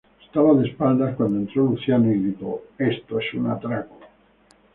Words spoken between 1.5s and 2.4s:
Luciano y